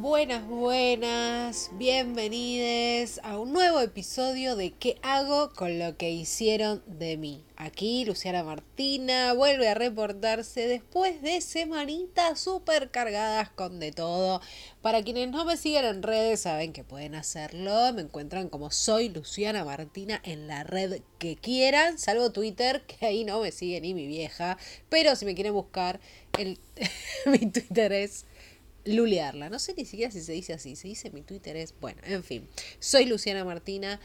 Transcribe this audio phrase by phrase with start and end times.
[0.00, 7.18] Buenas, buenas, bienvenidos a un nuevo episodio de ¿Qué hago con lo que hicieron de
[7.18, 7.44] mí?
[7.56, 14.40] Aquí Luciana Martina vuelve a reportarse después de semanitas súper cargadas con de todo.
[14.80, 17.92] Para quienes no me siguen en redes saben que pueden hacerlo.
[17.92, 23.24] Me encuentran como soy Luciana Martina en la red que quieran, salvo Twitter, que ahí
[23.24, 24.56] no me sigue ni mi vieja.
[24.88, 26.00] Pero si me quieren buscar,
[26.38, 26.58] el,
[27.26, 28.24] mi Twitter es
[28.84, 29.50] lulearla.
[29.50, 30.76] No sé ni siquiera si se dice así.
[30.76, 31.74] Se dice mi Twitter es.
[31.80, 32.48] Bueno, en fin.
[32.78, 34.00] Soy Luciana Martina.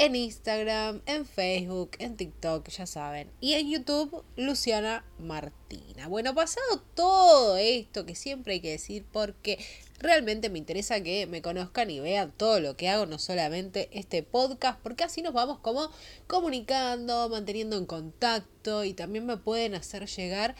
[0.00, 3.28] En Instagram, en Facebook, en TikTok, ya saben.
[3.40, 6.06] Y en YouTube, Luciana Martina.
[6.06, 9.58] Bueno, pasado todo esto que siempre hay que decir porque
[9.98, 14.22] realmente me interesa que me conozcan y vean todo lo que hago, no solamente este
[14.22, 15.90] podcast, porque así nos vamos como
[16.28, 20.54] comunicando, manteniendo en contacto y también me pueden hacer llegar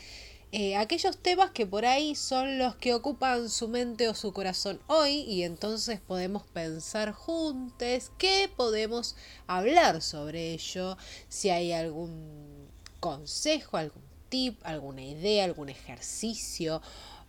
[0.50, 4.80] eh, aquellos temas que por ahí son los que ocupan su mente o su corazón
[4.86, 9.14] hoy y entonces podemos pensar juntos qué podemos
[9.46, 10.96] hablar sobre ello,
[11.28, 12.66] si hay algún
[12.98, 16.80] consejo, algún tip, alguna idea, algún ejercicio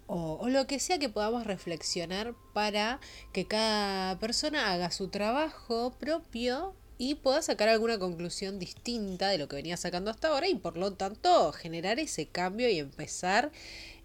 [0.07, 3.01] o, o, lo que sea que podamos reflexionar para
[3.33, 9.47] que cada persona haga su trabajo propio y pueda sacar alguna conclusión distinta de lo
[9.47, 13.51] que venía sacando hasta ahora y por lo tanto generar ese cambio y empezar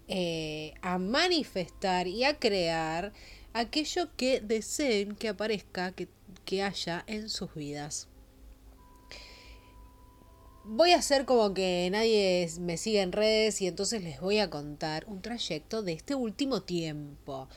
[0.07, 3.11] eh, a manifestar y a crear
[3.51, 6.07] aquello que deseen que aparezca, que,
[6.45, 8.07] que haya en sus vidas.
[10.63, 14.49] Voy a hacer como que nadie me sigue en redes y entonces les voy a
[14.49, 17.49] contar un trayecto de este último tiempo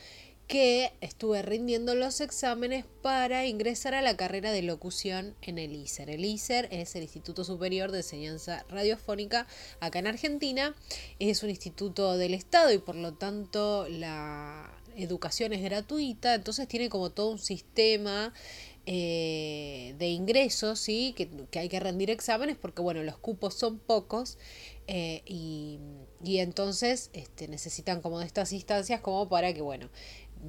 [0.49, 6.09] que estuve rindiendo los exámenes para ingresar a la carrera de locución en el ISER.
[6.09, 9.45] El ISER es el Instituto Superior de Enseñanza Radiofónica
[9.79, 10.75] acá en Argentina.
[11.19, 16.89] Es un instituto del Estado y por lo tanto la educación es gratuita, entonces tiene
[16.89, 18.33] como todo un sistema
[18.91, 21.13] eh, de ingresos, ¿sí?
[21.15, 21.29] Que,
[21.59, 24.39] hay que rendir exámenes porque, bueno, los cupos son pocos
[24.87, 25.77] eh, y,
[26.23, 29.89] y, entonces este, necesitan como de estas instancias como para que, bueno,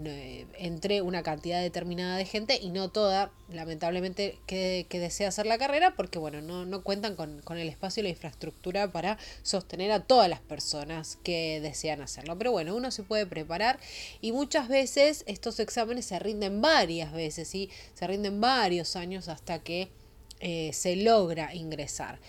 [0.04, 5.46] eh, entre una cantidad determinada de gente y no toda, lamentablemente, que, que desea hacer
[5.46, 9.18] la carrera porque, bueno, no, no cuentan con, con, el espacio y la infraestructura para
[9.42, 12.38] sostener a todas las personas que desean hacerlo.
[12.38, 13.80] Pero bueno, uno se puede preparar
[14.20, 19.58] y muchas veces estos exámenes se rinden varias veces, y se rinden varios años hasta
[19.58, 19.88] que
[20.38, 22.20] eh, se logra ingresar.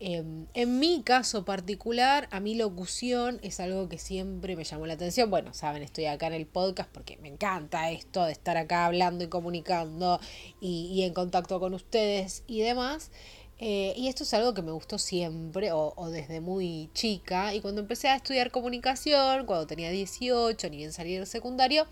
[0.00, 4.94] Em, en mi caso particular, a mi locución es algo que siempre me llamó la
[4.94, 5.28] atención.
[5.28, 9.24] Bueno, saben, estoy acá en el podcast porque me encanta esto de estar acá hablando
[9.24, 10.20] y comunicando
[10.60, 13.10] y, en contacto con ustedes y demás.
[13.58, 17.52] Eh, y esto es algo que me gustó siempre o, desde muy chica.
[17.54, 21.86] Y cuando empecé a estudiar comunicación, cuando tenía 18, ni bien salí del secundario,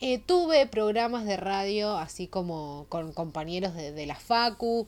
[0.00, 4.86] eh, tuve programas de radio así como con compañeros de la Facu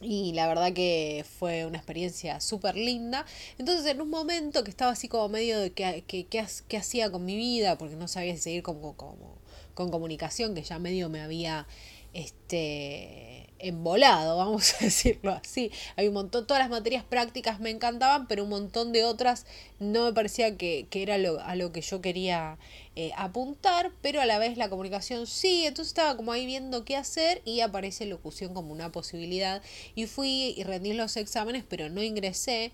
[0.00, 3.24] y la verdad que fue una experiencia súper linda.
[3.58, 7.24] Entonces en un momento que estaba así como medio de qué que, que, hacía con
[7.24, 9.38] mi vida, porque no sabía seguir como, como,
[9.74, 11.66] con comunicación, que ya medio me había
[12.12, 15.70] este embolado, vamos a decirlo así.
[15.96, 19.46] Hay un montón, todas las materias prácticas me encantaban, pero un montón de otras
[19.78, 22.58] no me parecía que, que era lo, a lo que yo quería
[22.94, 26.96] eh, apuntar, pero a la vez la comunicación sí, entonces estaba como ahí viendo qué
[26.96, 29.62] hacer y aparece locución como una posibilidad
[29.94, 32.72] y fui y rendí los exámenes, pero no ingresé.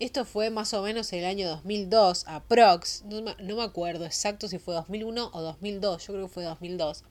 [0.00, 4.58] Esto fue más o menos el año 2002, aprox, no, no me acuerdo exacto si
[4.58, 7.04] fue 2001 o 2002, yo creo que fue 2002.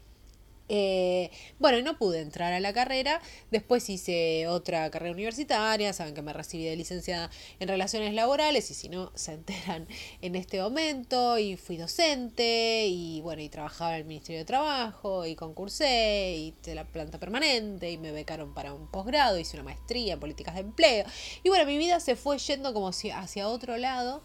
[0.69, 3.21] Eh, bueno, no pude entrar a la carrera.
[3.51, 5.91] Después hice otra carrera universitaria.
[5.93, 8.69] Saben que me recibí de licenciada en relaciones laborales.
[8.71, 9.87] Y si no, se enteran
[10.21, 11.37] en este momento.
[11.37, 12.85] Y fui docente.
[12.87, 15.25] Y bueno, y trabajaba en el Ministerio de Trabajo.
[15.25, 16.35] Y concursé.
[16.37, 17.91] Y de la planta permanente.
[17.91, 19.39] Y me becaron para un posgrado.
[19.39, 21.05] Hice una maestría en políticas de empleo.
[21.43, 24.21] Y bueno, mi vida se fue yendo como hacia otro lado.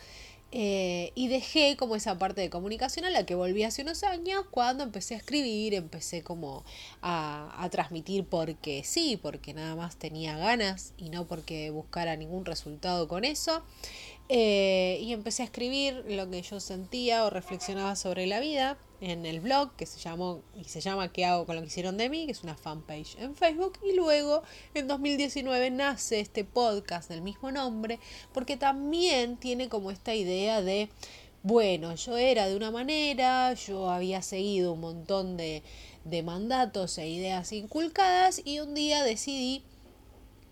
[0.56, 4.44] Eh, y dejé como esa parte de comunicación a la que volví hace unos años
[4.52, 6.62] cuando empecé a escribir, empecé como
[7.02, 12.44] a, a transmitir porque sí, porque nada más tenía ganas y no porque buscara ningún
[12.44, 13.64] resultado con eso.
[14.30, 19.26] Eh, y empecé a escribir lo que yo sentía o reflexionaba sobre la vida en
[19.26, 22.08] el blog que se llamó y se llama ¿Qué hago con lo que hicieron de
[22.08, 22.24] mí?
[22.24, 24.42] que es una fanpage en Facebook y luego
[24.72, 27.98] en 2019 nace este podcast del mismo nombre
[28.32, 30.88] porque también tiene como esta idea de
[31.42, 35.62] bueno, yo era de una manera, yo había seguido un montón de,
[36.06, 39.62] de mandatos e ideas inculcadas y un día decidí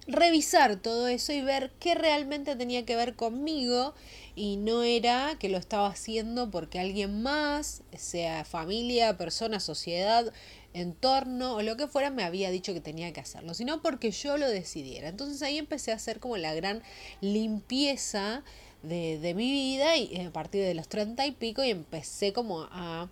[0.07, 3.95] revisar todo eso y ver qué realmente tenía que ver conmigo
[4.35, 10.33] y no era que lo estaba haciendo porque alguien más, sea familia, persona, sociedad,
[10.75, 14.39] entorno o lo que fuera me había dicho que tenía que hacerlo, sino porque yo
[14.39, 15.09] lo decidiera.
[15.09, 16.83] Entonces ahí empecé a hacer como la gran
[17.21, 18.43] limpieza
[18.83, 22.63] de, de mi vida y a partir de los treinta y pico y empecé como
[22.71, 23.09] a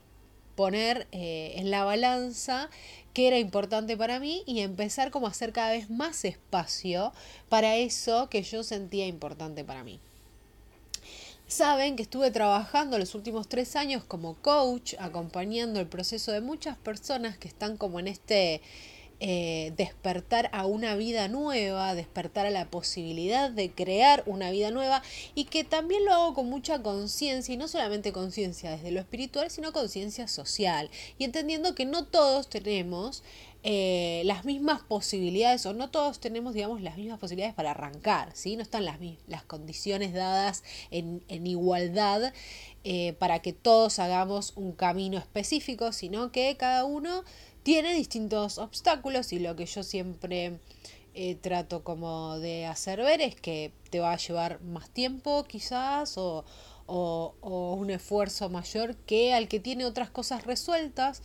[0.60, 2.68] poner eh, en la balanza
[3.14, 7.14] qué era importante para mí y empezar como a hacer cada vez más espacio
[7.48, 10.00] para eso que yo sentía importante para mí.
[11.46, 16.76] Saben que estuve trabajando los últimos tres años como coach, acompañando el proceso de muchas
[16.76, 18.60] personas que están como en este
[19.20, 25.02] eh, despertar a una vida nueva, despertar a la posibilidad de crear una vida nueva
[25.34, 29.50] y que también lo hago con mucha conciencia y no solamente conciencia desde lo espiritual,
[29.50, 33.22] sino conciencia social y entendiendo que no todos tenemos
[33.62, 38.56] eh, las mismas posibilidades o no todos tenemos, digamos, las mismas posibilidades para arrancar, ¿sí?
[38.56, 42.32] No están las, las condiciones dadas en, en igualdad
[42.84, 47.22] eh, para que todos hagamos un camino específico, sino que cada uno
[47.62, 50.58] tiene distintos obstáculos y lo que yo siempre
[51.14, 56.16] eh, trato como de hacer ver es que te va a llevar más tiempo quizás
[56.16, 56.44] o,
[56.86, 61.22] un esfuerzo mayor que al que tiene otras cosas resueltas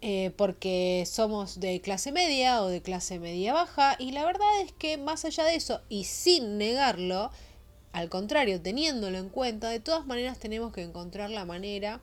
[0.00, 4.72] eh, porque somos de clase media o de clase media baja y la verdad es
[4.72, 7.30] que más allá de eso y sin negarlo,
[7.92, 12.00] al contrario, teniéndolo en cuenta, de todas maneras tenemos que encontrar la manera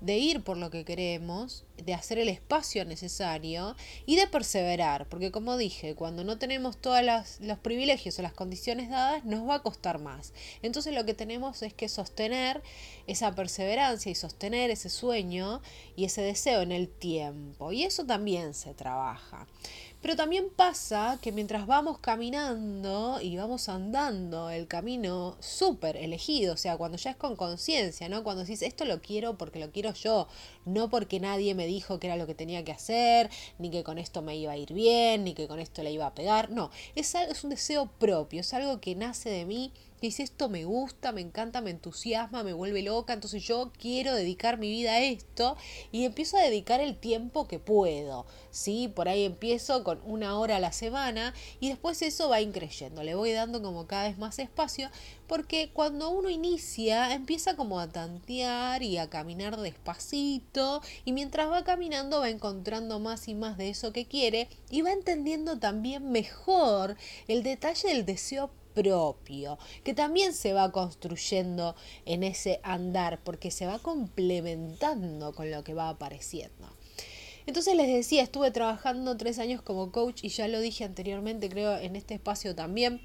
[0.00, 3.76] de ir por lo que queremos, de hacer el espacio necesario
[4.06, 7.02] y de perseverar, porque como dije, cuando no tenemos todos
[7.40, 10.32] los privilegios o las condiciones dadas, nos va a costar más.
[10.62, 12.62] Entonces lo que tenemos es que sostener
[13.06, 15.60] esa perseverancia y sostener ese sueño
[15.96, 17.72] y ese deseo en el tiempo.
[17.72, 19.46] Y eso también se trabaja.
[20.02, 26.56] Pero también pasa que mientras vamos caminando y vamos andando el camino súper elegido, o
[26.56, 28.22] sea, cuando ya es con conciencia, ¿no?
[28.22, 30.28] Cuando decís, esto lo quiero porque lo quiero yo,
[30.64, 33.98] no porque nadie me dijo que era lo que tenía que hacer, ni que con
[33.98, 36.70] esto me iba a ir bien, ni que con esto le iba a pegar, no,
[36.94, 41.12] es, es un deseo propio, es algo que nace de mí dice esto me gusta,
[41.12, 45.56] me encanta, me entusiasma, me vuelve loca, entonces yo quiero dedicar mi vida a esto
[45.92, 48.88] y empiezo a dedicar el tiempo que puedo, ¿sí?
[48.94, 53.14] Por ahí empiezo con una hora a la semana y después eso va increyendo, le
[53.14, 54.90] voy dando como cada vez más espacio
[55.26, 61.64] porque cuando uno inicia empieza como a tantear y a caminar despacito y mientras va
[61.64, 66.96] caminando va encontrando más y más de eso que quiere y va entendiendo también mejor
[67.28, 71.74] el detalle del deseo propio, que también se va construyendo
[72.04, 76.68] en ese andar, porque se va complementando con lo que va apareciendo.
[77.46, 81.76] Entonces les decía, estuve trabajando tres años como coach y ya lo dije anteriormente, creo,
[81.78, 83.00] en este espacio también.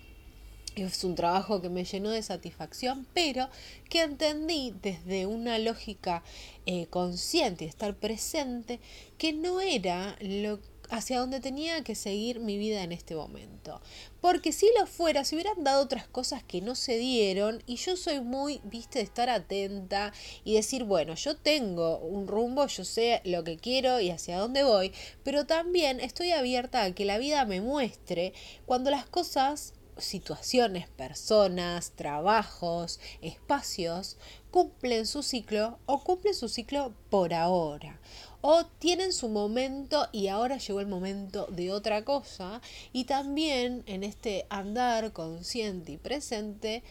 [0.76, 3.50] Es un trabajo que me llenó de satisfacción, pero
[3.90, 6.24] que entendí desde una lógica
[6.66, 8.80] eh, consciente y estar presente
[9.18, 10.60] que no era lo
[10.92, 13.82] hacia donde tenía que seguir mi vida en este momento.
[14.20, 17.96] Porque si lo fuera, se hubieran dado otras cosas que no se dieron y yo
[17.96, 23.22] soy muy, viste, de estar atenta y decir, bueno, yo tengo un rumbo, yo sé
[23.24, 24.92] lo que quiero y hacia dónde voy,
[25.24, 28.34] pero también estoy abierta a que la vida me muestre
[28.66, 34.18] cuando las cosas situaciones, personas, trabajos, espacios
[34.51, 38.00] cumplen su ciclo o cumplen su ciclo por ahora.
[38.41, 42.62] O tienen su momento y ahora llegó el momento de otra cosa.
[42.91, 46.84] Y también en este andar consciente y presente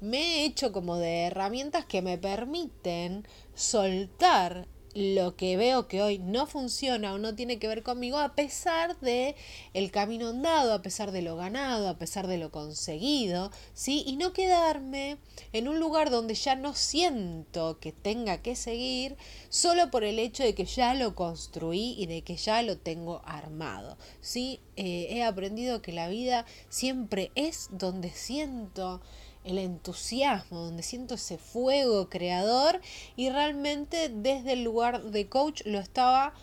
[0.00, 6.18] me he hecho como de herramientas que me permiten soltar lo que veo que hoy
[6.18, 9.36] no funciona o no tiene que ver conmigo a pesar de
[9.74, 14.04] el camino andado, a pesar de lo ganado, a pesar de lo conseguido, ¿sí?
[14.06, 15.18] Y no quedarme
[15.52, 19.18] en un lugar donde ya no siento que tenga que seguir
[19.50, 23.20] solo por el hecho de que ya lo construí y de que ya lo tengo
[23.26, 24.60] armado, ¿sí?
[24.76, 29.02] Eh, he aprendido que la vida siempre es donde siento
[29.46, 32.80] el entusiasmo, donde siento ese fuego creador
[33.16, 36.34] y realmente desde el lugar de coach lo estaba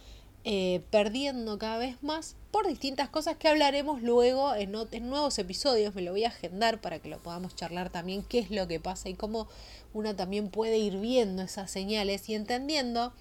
[0.46, 5.96] eh, perdiendo cada vez más por distintas cosas que hablaremos luego en, en, nuevos episodios.
[5.96, 8.80] Me lo voy a agendar para que lo podamos charlar también qué es lo que
[8.80, 9.48] pasa y cómo
[9.94, 13.14] una también puede ir viendo esas señales y entendiendo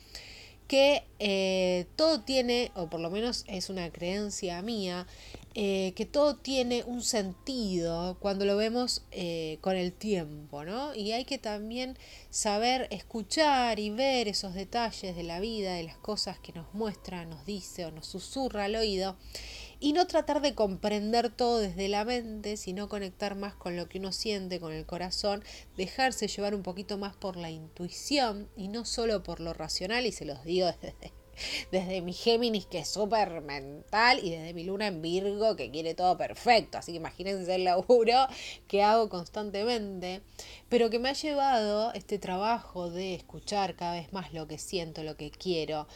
[0.67, 5.07] que eh, todo tiene, o por lo menos es una creencia mía,
[5.55, 10.95] eh, que todo tiene un sentido cuando lo vemos eh, con el tiempo, ¿no?
[10.95, 11.99] Y hay que también
[12.31, 17.27] saber escuchar y ver esos detalles de la vida, de las cosas que nos muestra,
[17.27, 19.17] nos dice o nos susurra al oído
[19.79, 23.99] y no tratar de comprender todo desde la mente, sino conectar más con lo que
[23.99, 25.43] uno siente, con el corazón,
[25.77, 30.13] dejarse llevar un poquito más por la intuición y no solo por lo racional, y
[30.13, 31.13] se los digo desde,
[31.71, 35.95] desde mi Géminis que es súper mental y desde mi luna en Virgo que quiere
[35.95, 36.79] todo perfecto.
[36.79, 38.27] Así que imagínense el laburo
[38.69, 40.23] que hago constantemente,
[40.69, 45.03] pero que me ha llevado este trabajo de escuchar cada vez más lo que siento,
[45.03, 45.87] lo que quiero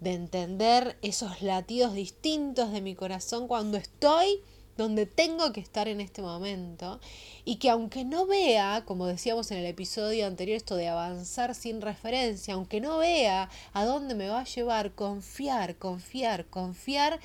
[0.00, 4.42] de entender esos latidos distintos de mi corazón cuando estoy
[4.80, 7.00] donde tengo que estar en este momento
[7.44, 11.82] y que aunque no vea, como decíamos en el episodio anterior, esto de avanzar sin
[11.82, 17.20] referencia, aunque no vea a dónde me va a llevar, confiar, confiar, confiar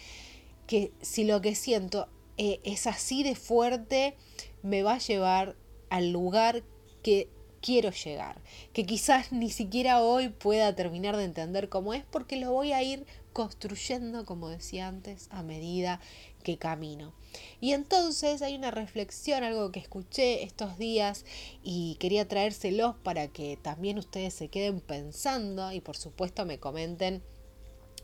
[0.67, 4.17] que si lo que siento eh, es así de fuerte,
[4.61, 5.55] me va a llevar
[5.89, 6.63] al lugar
[7.03, 7.29] que
[7.65, 8.39] quiero llegar,
[8.73, 12.83] que quizás ni siquiera hoy pueda terminar de entender cómo es, porque lo voy a
[12.83, 15.99] ir construyendo, como decía antes, a medida
[16.43, 17.11] que camino.
[17.59, 21.25] Y entonces hay una reflexión, algo que escuché estos días
[21.63, 27.23] y quería traérselos para que también ustedes se queden pensando y por supuesto me comenten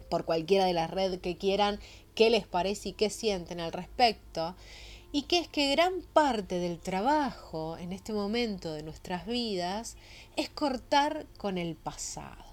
[0.09, 1.79] por cualquiera de las redes que quieran
[2.15, 4.55] qué les parece y qué sienten al respecto
[5.11, 9.97] y que es que gran parte del trabajo en este momento de nuestras vidas
[10.35, 12.43] es cortar con el pasado.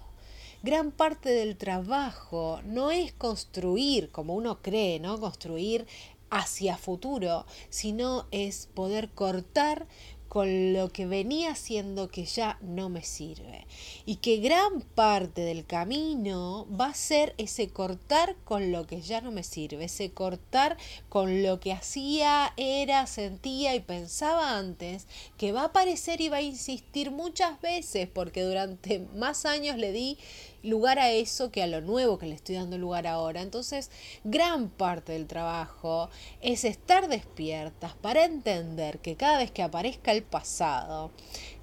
[0.62, 5.20] Gran parte del trabajo no es construir, como uno cree, ¿no?
[5.20, 5.86] Construir
[6.30, 9.86] hacia futuro, sino es poder cortar
[10.28, 13.66] con lo que venía siendo que ya no me sirve.
[14.06, 19.20] Y que gran parte del camino va a ser ese cortar con lo que ya
[19.20, 20.76] no me sirve, ese cortar
[21.08, 25.06] con lo que hacía, era, sentía y pensaba antes,
[25.36, 29.92] que va a aparecer y va a insistir muchas veces, porque durante más años le
[29.92, 30.18] di
[30.62, 33.42] lugar a eso que a lo nuevo que le estoy dando lugar ahora.
[33.42, 33.90] Entonces,
[34.24, 36.10] gran parte del trabajo
[36.40, 41.10] es estar despiertas para entender que cada vez que aparezca el pasado,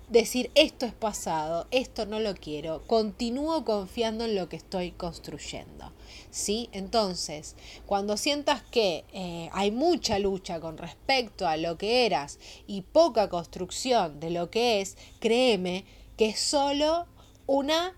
[0.09, 5.91] decir esto es pasado, esto no lo quiero, continúo confiando en lo que estoy construyendo.
[6.29, 6.69] ¿Sí?
[6.73, 12.81] Entonces, cuando sientas que eh, hay mucha lucha con respecto a lo que eras y
[12.81, 15.85] poca construcción de lo que es, créeme
[16.17, 17.07] que es solo
[17.47, 17.93] una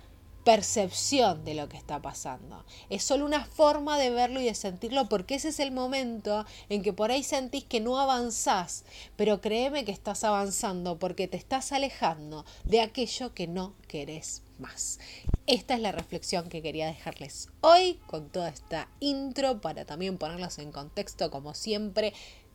[0.48, 2.64] percepción de lo que está pasando.
[2.90, 6.84] Es solo una forma de verlo y de sentirlo porque ese es el momento en
[6.84, 8.86] que por ahí sentís que no avanzás,
[9.18, 15.00] pero créeme que estás avanzando porque te estás alejando de aquello que no querés más.
[15.48, 20.60] Esta es la reflexión que quería dejarles hoy con toda esta intro para también ponerlos
[20.60, 22.14] en contexto como siempre.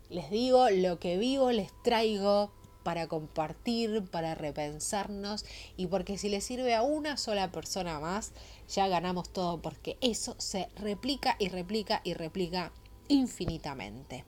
[0.08, 5.44] Les digo, lo que vivo les traigo para compartir, para repensarnos
[5.76, 8.32] y porque si le sirve a una sola persona más,
[8.68, 12.72] ya ganamos todo porque eso se replica y replica y replica
[13.08, 14.24] infinitamente.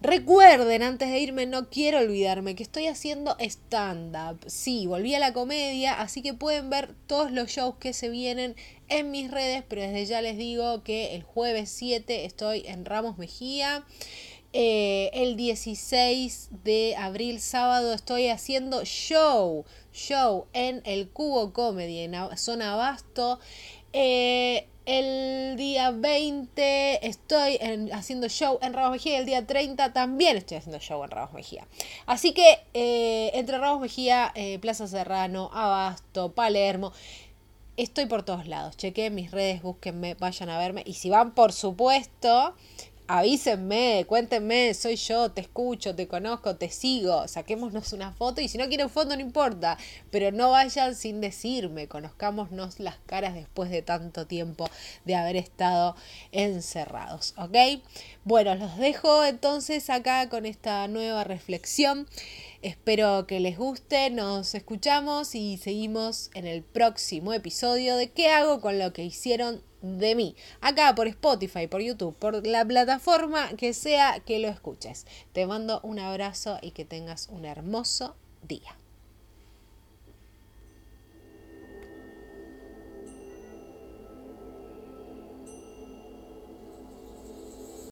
[0.00, 4.38] Recuerden, antes de irme, no quiero olvidarme que estoy haciendo stand-up.
[4.46, 8.54] Sí, volví a la comedia, así que pueden ver todos los shows que se vienen
[8.88, 13.16] en mis redes, pero desde ya les digo que el jueves 7 estoy en Ramos
[13.16, 13.86] Mejía.
[14.56, 22.14] Eh, el 16 de abril, sábado, estoy haciendo show, show en el Cubo Comedy en
[22.36, 23.40] zona Abasto.
[23.92, 27.58] Eh, el día 20 estoy
[27.92, 31.66] haciendo show en Ramos Mejía el día 30 también estoy haciendo show en Ramos Mejía.
[32.06, 36.92] Así que eh, entre Ramos Mejía, Plaza Serrano, Abasto, Palermo,
[37.76, 38.76] estoy por todos lados.
[38.76, 40.84] Chequeen mis redes, búsquenme, vayan a verme.
[40.86, 42.54] Y si van, por supuesto,
[43.06, 48.56] avísenme, cuéntenme, soy yo, te escucho, te conozco, te sigo, saquémonos una foto y si
[48.56, 49.76] no quieren foto no importa,
[50.10, 54.70] pero no vayan sin decirme, conozcámonos las caras después de tanto tiempo
[55.04, 55.96] de haber estado
[56.32, 57.82] encerrados, ¿ok?
[58.24, 62.06] Bueno, los dejo entonces acá con esta nueva reflexión.
[62.62, 68.62] Espero que les guste, nos escuchamos y seguimos en el próximo episodio de ¿Qué hago
[68.62, 70.34] con lo que hicieron de mí?
[70.60, 75.06] Acá por Spotify, por YouTube, por la plataforma que sea que lo escuches.
[75.32, 78.76] Te mando un abrazo y que tengas un hermoso día.